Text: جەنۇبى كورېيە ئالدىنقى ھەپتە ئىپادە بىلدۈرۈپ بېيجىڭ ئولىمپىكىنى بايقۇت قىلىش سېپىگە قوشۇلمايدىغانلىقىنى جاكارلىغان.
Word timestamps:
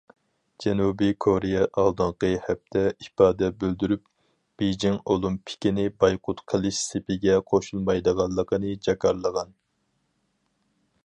جەنۇبى 0.63 1.09
كورېيە 1.25 1.59
ئالدىنقى 1.81 2.31
ھەپتە 2.45 2.81
ئىپادە 3.07 3.49
بىلدۈرۈپ 3.65 4.03
بېيجىڭ 4.63 4.97
ئولىمپىكىنى 5.15 5.87
بايقۇت 6.05 6.43
قىلىش 6.53 6.81
سېپىگە 6.87 7.37
قوشۇلمايدىغانلىقىنى 7.53 8.75
جاكارلىغان. 8.89 9.55